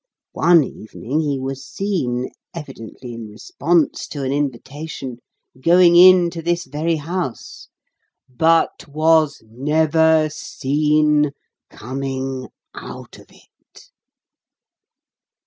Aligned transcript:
One 0.33 0.63
evening 0.63 1.19
he 1.21 1.37
was 1.37 1.63
seen, 1.63 2.31
evidently 2.55 3.13
in 3.13 3.27
response 3.29 4.07
to 4.07 4.23
an 4.23 4.31
invitation, 4.31 5.19
going 5.63 5.95
into 5.95 6.41
this 6.41 6.65
very 6.65 6.95
house, 6.95 7.67
BUT 8.27 8.87
WAS 8.87 9.43
NEVER 9.45 10.27
SEEN 10.31 11.33
COMING 11.69 12.47
OUT 12.73 13.19
OF 13.19 13.27
IT!" 13.29 13.91